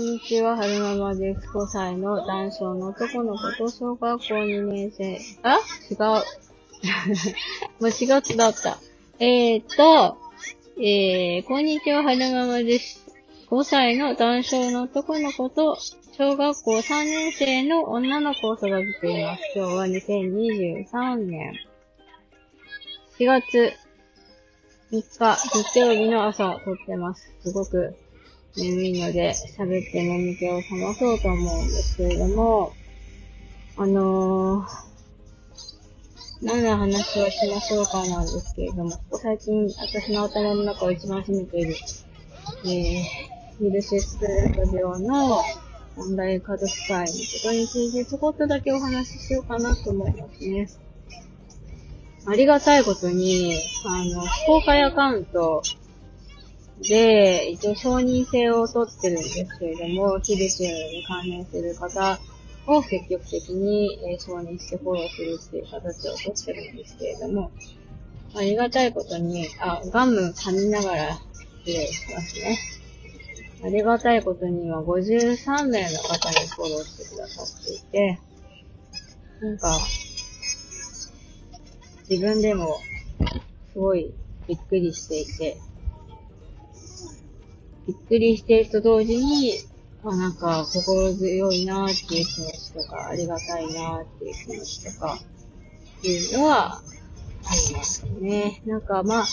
[0.00, 1.46] んにちは、はるままです。
[1.50, 5.20] 5歳の男性の男の子と小学校2年生。
[5.42, 5.58] あ？
[5.90, 5.98] 違う。
[7.80, 8.78] もう違うだった。
[9.18, 10.16] えーと、
[10.78, 13.06] えー、こんにちは、はるままです。
[13.50, 15.76] 5歳の男性の男の子と
[16.16, 19.42] 小学校3年生の女の子を育てています。
[19.54, 21.52] 今日は2023年
[23.18, 23.74] 4月
[24.90, 27.34] 3日、月曜日の朝撮ってます。
[27.42, 27.94] すごく
[28.56, 32.72] 眠いので、喋って眠気を覚まそうと思うんですけれども、
[33.76, 34.66] あのー、
[36.42, 41.74] 何の話をしましょうかなんですけれども、最近私の頭の中を一番占めている、
[42.64, 43.02] えー、
[43.58, 45.42] ヒルシストレート病の
[45.96, 50.68] オンライン家族会のことについてちょこっとだけお話ししようかなと思いますね。
[52.26, 55.62] ありがたいことに、あの、非公開アカウント
[56.82, 62.18] で、一応承認制を取ってるんですけれども、ヒルシュに関連する方
[62.66, 67.50] を積極的に、え承認してフォローするっていう形を取ってるんですけれども、
[68.34, 71.18] ありがたいことに、あ、ガム噛みながら
[71.64, 72.58] 失礼しますね。
[73.62, 78.20] ありがたいことには53名の方にフォローしてくださっていて、
[79.42, 79.78] なんか、
[82.08, 82.78] 自分でも
[83.72, 84.14] すごい
[84.48, 85.58] びっくりしていて、
[87.86, 89.54] びっくりしていると同時に、
[90.02, 95.18] まあなんか心強いなっていう気持ちとか、ありがたいなっていう気持ちとか、
[95.98, 96.82] っていうのはあ
[97.68, 98.62] りますね。
[98.66, 99.26] なんかまあ、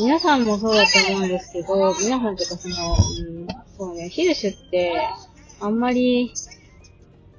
[0.00, 3.46] 皆さんもそうだと思うんですけど、皆さんとかその、うん、
[3.78, 4.92] そうね、ヒルシュって、
[5.60, 6.32] あんまり、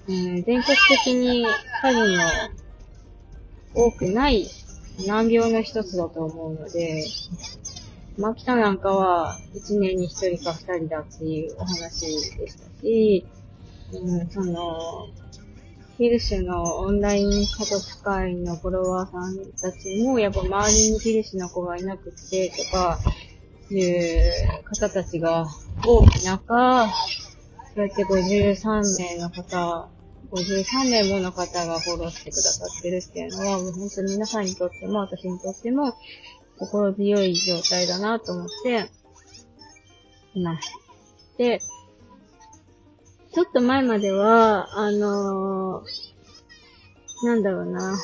[0.08, 1.46] うん、全国的に
[1.82, 2.24] 数の
[3.74, 4.48] 多くない
[5.06, 7.04] 難病の一つだと思うので、
[8.18, 12.06] マキタなんかは1年に1人か2人だっていうお話
[12.38, 13.26] でしたし、
[13.94, 15.08] うん、その、
[15.98, 23.00] ヒルシュのオンライン家族会のフォロワーさんたちも、やっぱ周りにヒルシュの子がいなくてとか、
[23.72, 25.48] いう方たちが
[25.86, 26.88] 多い中、
[27.74, 29.90] そうやって53名の方、
[30.32, 35.96] 53名もの方がフォローしてくださってるっていうのは、もう本当に皆さんにとっても、私にとっても、
[36.58, 38.90] 心強い状態だなと思って、
[40.36, 40.72] います。
[41.38, 41.60] で、
[43.34, 47.98] ちょっと前までは、あのー、なんだろうな、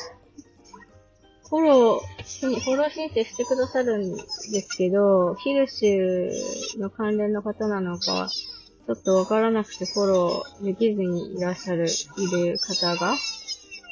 [1.48, 4.22] フォロー、フォロー申請してくださるんで
[4.62, 8.30] すけど、ヒルシュの関連の方なのか、
[8.86, 13.16] ちょっとわからなくてフォローできずにいらっしゃる、いる方が、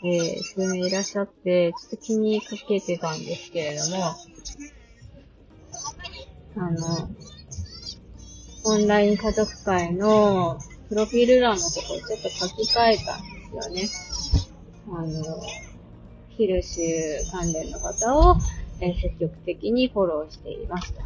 [0.02, 4.14] えー、数名いらっしゃって、ちょっと気にかけてたんですけれども、
[6.56, 7.10] あの、
[8.64, 14.50] オンライン家族会のプロフィール欄のところちょっと書き換えたんですよね。
[14.92, 15.40] あの、
[16.30, 18.36] ヒルシュ関連の方を、
[18.80, 21.00] えー積極的にフォローしていますと。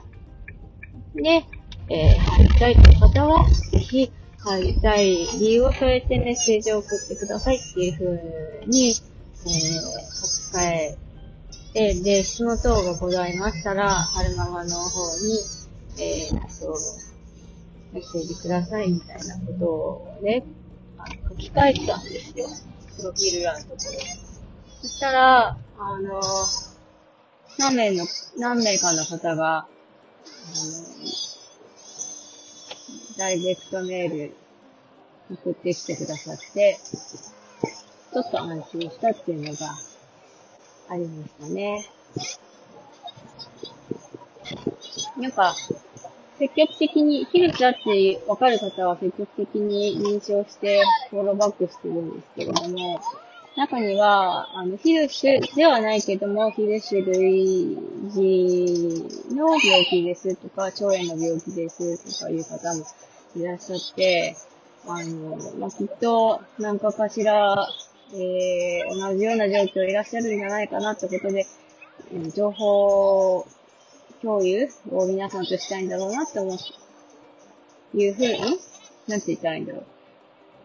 [1.16, 1.44] で、
[1.88, 4.12] えー入りたいという方は、ぜひ、
[4.44, 8.94] 入りたい理由を添えてメッセージを送ってくださいっていう風に、えー
[9.44, 10.98] 書き換え
[11.72, 15.38] て、で、質問等がございましたら、春ママの方に、
[15.98, 16.78] えーっと、
[17.92, 20.44] メッセージくださいみたいなことをね、
[21.28, 22.46] 書き換えたんですよ。
[22.96, 23.78] プロフィール欄のところ。
[24.82, 26.20] そしたら、あの、
[27.58, 28.06] 何名の、
[28.38, 31.33] 何名かの方が、あの、
[33.16, 34.34] ダイレクトメール
[35.30, 36.78] 送ってきてくださって、
[38.12, 39.74] ちょっと安心したっていうのが
[40.88, 41.88] ありましたね。
[45.18, 45.54] なんか、
[46.38, 53.00] 積極的に、ヒルチだって分かる方は積極的に認証してフォローバックしてるんですけれども、
[53.56, 57.78] 中には、あの、ヒルシュではないけども、ヒルシュ類
[58.14, 62.84] 似の病気ですとか、腸炎の病気ですとかいう方も
[63.36, 64.34] いらっしゃって、
[64.88, 67.68] あの、まあ、きっと、何かかしら、
[68.12, 71.46] えー、同じような状況いらっしゃるんじゃないかなってことで、
[72.34, 73.46] 情報
[74.20, 78.40] 共有を皆さんとしたいんだろうなって思う、いうふうに、
[79.06, 79.93] なんて言ったらいいんだろう。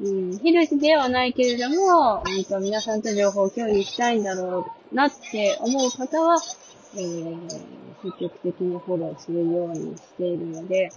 [0.01, 6.37] うん、ヒルシではないけれども、うん皆さんと情報を共有したいんだろうなって思う方は、
[6.95, 7.39] えー、
[8.01, 10.89] 積極的にフォローするようにしているので、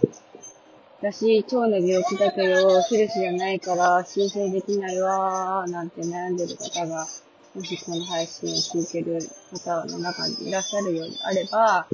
[1.01, 7.05] 私、腸の病気だけど、ヒルシじゃないから申請できないわー、なんて悩んでる方が、
[7.53, 9.19] もしこの配信を聞いてる
[9.51, 11.87] 方の中にいらっしゃるようであれば、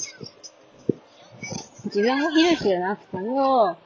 [1.86, 3.78] 自分がヒルシじゃなくても、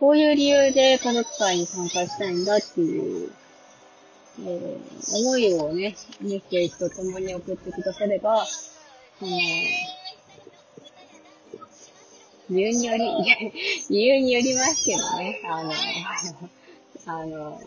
[0.00, 3.30] こういう理由で家族会に参加したいんだっていう、
[4.40, 8.44] えー、思いをね、メッセージと共に送ってくだされば、あ
[9.20, 9.28] の、
[12.48, 13.04] 理由により、
[13.90, 15.72] 理由によりますけどね、あの、
[17.04, 17.60] あの、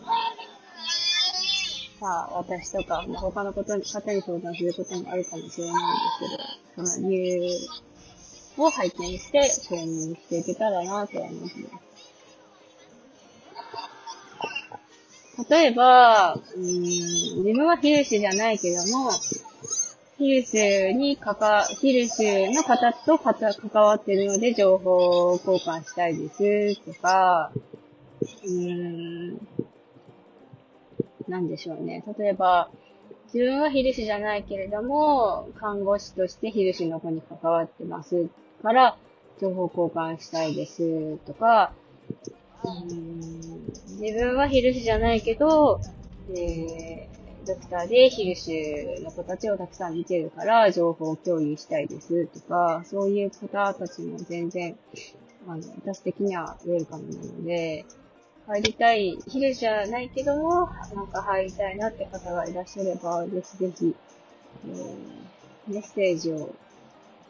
[2.00, 5.86] さあ、私とか、他のことに、方に相談することもあるかもしれないん
[6.26, 6.36] で
[6.74, 7.68] すけど、その理由
[8.58, 11.83] を拝見して、承認していけたらなと思います。
[15.48, 19.10] 例えば、うん、自分はヒルシュじゃないけども、
[20.16, 27.50] ヒルシュにかか、ヒルシュの方とかた関わってるので情報交換したいですとか、
[28.22, 29.38] うーん、
[31.26, 32.04] なんでしょうね。
[32.18, 32.70] 例えば、
[33.32, 38.28] 自分はヒルシュじゃないけれども、看護師としてヒルシュの子に関わってます
[38.62, 38.96] から、
[39.40, 41.72] 情報交換したいですとか、
[42.64, 45.80] 自分はヒルシュじゃないけど、
[46.30, 54.76] えー、ドクターでヒルシュの子たちをたくさん見てるから、情報を共有したいですとか、そういう方たちも全然、
[55.46, 57.84] あの、私的にはウェルカムなので、
[58.46, 63.94] 入りたい、ヒルじゃないけども、なんか入りたいなって方がいらっしゃれば、ぜひぜひ、
[64.66, 66.54] えー、メッセージを、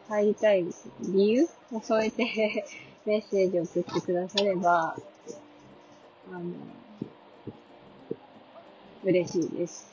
[0.09, 0.67] 入りたい
[1.01, 2.67] 理由を添えて
[3.07, 4.97] メッセージを送ってくだされば、
[6.33, 6.43] あの、
[9.05, 9.93] 嬉しいです。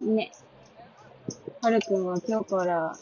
[0.00, 0.32] ね。
[1.62, 2.96] はるくんは今日から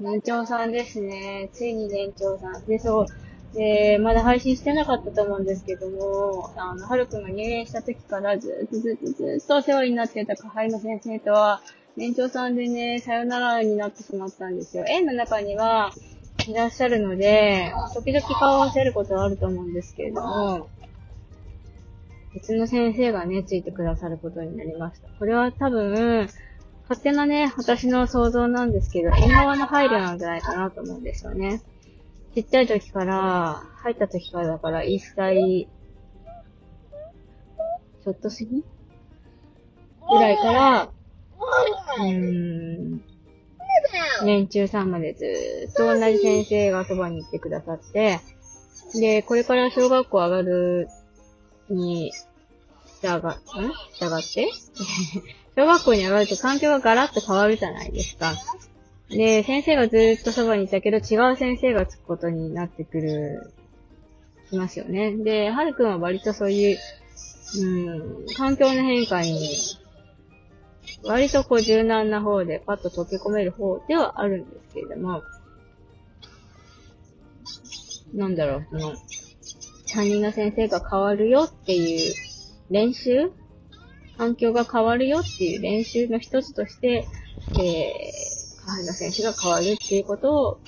[0.00, 1.50] 年長さんですね。
[1.52, 2.64] ついに年長さん。
[2.66, 3.06] で、そう。
[3.54, 11.60] で、まだ配信してなかったと思うんですけども、あの、はるくんが入園した時からずっとずっとずっとお世話になってた下輩の先生とは、
[11.96, 14.84] 年長さんでね、さよならになってしまったんですよ。
[14.86, 15.90] 園の中には、
[16.48, 20.70] いらっしゃるので、時々顔を合わせることはあると思うんですけれども、
[22.32, 25.08] 別の先生がね、ついてくださることになりました。
[25.18, 26.26] これは多分、
[26.88, 31.60] 勝手なね、私の想像なんですけど、縁側の配慮なんじゃないかなと思うんですよね。
[32.34, 35.68] ちっちゃい時から、入った時からだから1歳、
[38.04, 38.64] ちょっと過ぎ
[40.08, 43.02] ぐらいから、うーん、
[44.24, 48.20] 年中さんまでずっと同じ先生がそばに行ってくださって、
[48.94, 50.88] で、これから小学校上がる
[51.68, 52.12] に、
[53.02, 53.20] 従、ん？
[53.20, 54.48] 従って？
[55.56, 58.34] 小学校に上がると環境がガラッと変わるじゃないですか。
[59.10, 63.52] で、先生がずっとそばにいたけど違う先生がつくことになってくる、
[64.50, 65.12] いますよね。
[65.16, 66.78] で、はるくんは割とそういう、
[67.60, 69.50] うん、環境の変化に
[71.04, 75.22] 割とこう柔軟な方でパッと溶け込める方ではあるんですけれども、
[78.14, 78.94] なんだろう、その、
[79.92, 82.14] 担任の先生が変わるよっていう
[82.70, 83.30] 練習
[84.16, 87.06] 環境が変わるよっていう練習の一つとして、
[87.52, 90.60] えー、河原選手が変わるっていうことを、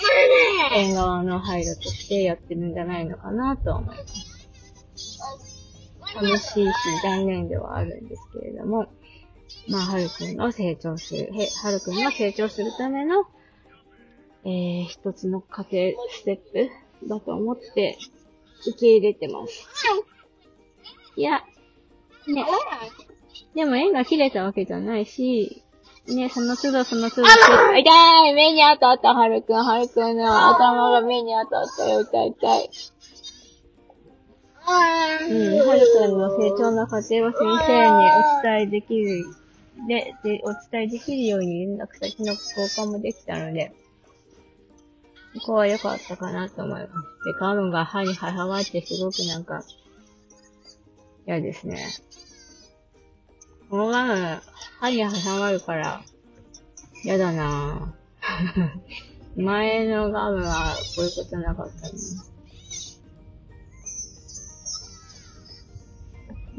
[0.73, 4.31] 縁側の配慮としてやってるんじゃないのかなと思います。
[6.15, 6.73] 寂しいし
[7.03, 8.87] 残念ではあるんですけれども、
[9.69, 11.31] まあ、はるくんの成長する、
[11.63, 13.25] はるくんが成長するための、
[14.45, 15.77] えー、一つの過程、
[16.11, 17.99] ステップだと思って
[18.67, 19.67] 受け入れてます。
[21.17, 21.43] いや、
[22.27, 22.45] ね。
[23.55, 25.63] でも縁が切れたわけじゃないし、
[26.07, 27.29] ね、その都度その都度、
[27.77, 32.71] 痛い目に当たった、はるくん、はるくんの頭が目に当たったよ、痛い痛い。
[35.31, 38.11] うん、はるくんの成長の過程を先生に
[38.41, 39.25] お伝えできる
[39.87, 43.73] で、で、お伝えできるように連絡先の交換もできたので、
[45.35, 46.93] ここは良かったかなと思います。
[47.25, 49.63] で、ガムが歯に挟まってすごくなんか、
[51.27, 51.87] 嫌ですね。
[53.71, 54.41] このガム、
[54.81, 56.03] 歯に挟まるから、
[57.05, 58.81] 嫌だなぁ。
[59.41, 61.93] 前のガムはこういうことなかったね。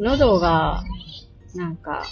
[0.01, 0.84] 喉が、
[1.53, 2.03] なんか、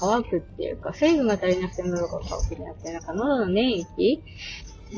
[0.00, 4.22] 乾くっていうか、水分が足りなくて喉が乾くんじゃなくて、なんか喉の粘液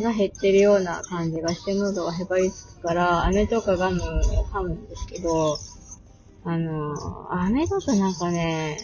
[0.03, 4.05] が減ってるような感じがして喉がへばりつくから、飴とかガムを
[4.53, 5.57] 噛むんですけど、
[6.45, 8.79] あの、飴だとなんかね、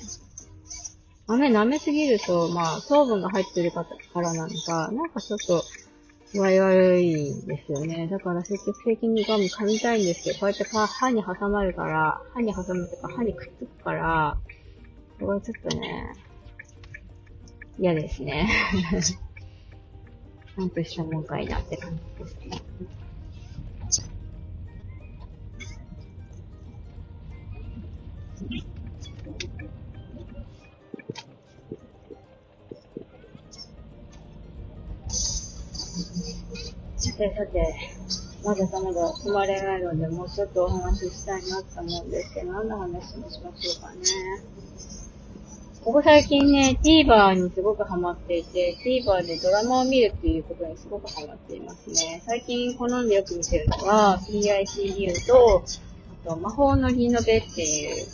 [1.27, 5.65] 飴舐めすぎると、まあ、糖分が入ってるからなのか、なんかちょっと、
[6.37, 8.09] 具合悪いんですよね。
[8.09, 14.37] だから積極的にガム噛みたいんですけど、こうやって歯に挟まるから、歯に挟むとか歯にくっつくから、
[15.19, 16.13] これはちょっとね、
[17.79, 18.49] 嫌ですね。
[19.01, 22.63] ちゃんとしたもんかいなって感じですね。
[37.17, 37.75] てさて、
[38.45, 44.03] まだまだ踏まれないので、もうちょっとお話ししたいなと思うんですけど、何の話にしましょうかね。
[45.87, 52.23] ここ最近ね、TVer にすごくハマっていて、TVer でドラマを見るっていうことにすごくハマっていますね。
[52.27, 55.63] 最近好んでよく見てるのは、PICU と、
[56.27, 58.07] あと、魔法のリノベっていう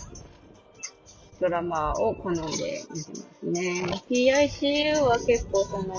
[1.40, 3.84] ドラマを好んで見てますね。
[4.10, 5.94] PICU は結構その、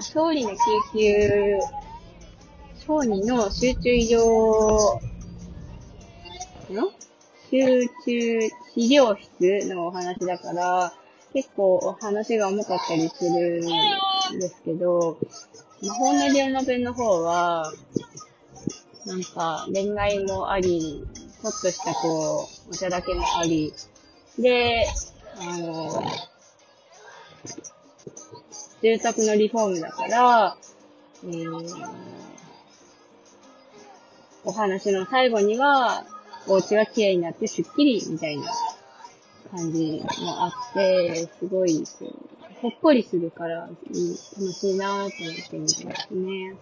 [0.00, 0.56] 小児の救
[0.92, 1.58] 急、
[2.88, 4.18] 小児の集中医療
[6.70, 6.90] の
[7.50, 10.94] 集中治療室のお話だから、
[11.34, 13.60] 結構お話が重かったりする
[14.36, 15.18] んですけど、
[15.82, 17.70] 魔法のリノベの方は、
[19.04, 23.74] なんか恋愛もあり、ちょっとしたこう、お茶だけもあり、
[24.38, 24.86] で、
[25.38, 26.02] あの、
[28.80, 30.56] 住宅のリフォームだから、
[31.24, 32.08] えー、
[34.44, 36.04] お話の最後には、
[36.46, 38.44] お家が綺麗になってスッキリみたいな
[39.50, 43.72] 感じもあって、すごい、こう、ほっこりするから、楽
[44.52, 46.56] しいなぁと思って見てますね。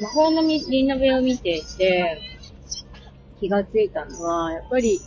[0.00, 2.20] 魔法のリノベを見ていて、
[3.40, 5.00] 気がついたのは、やっぱり、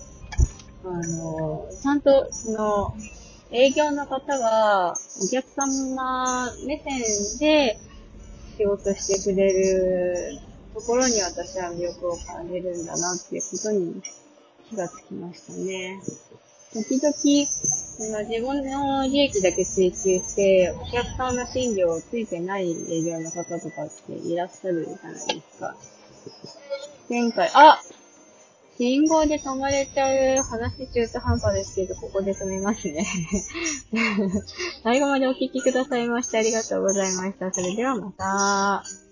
[0.83, 2.95] あの、ちゃんと、その、
[3.51, 4.93] 営業の方は、
[5.24, 7.79] お客様目線で
[8.57, 10.39] 仕事してくれる
[10.74, 14.01] ところに私は魅力を感じるんだなっていうことに
[14.69, 16.01] 気がつきましたね。
[16.74, 17.13] 時々、
[18.27, 25.19] 自分の利益だけ追求して、お客さんの診療をついてない営業の方とかっていらっしゃるじゃないで
[25.53, 25.75] すか。
[27.09, 27.79] 前回、あ
[28.77, 33.05] 信号で止まれちゃう話中途半端ですけど、ここで止めますね。
[34.84, 37.53] 最後までお聞きくださいましてありがとうございました。
[37.53, 39.04] それではまた。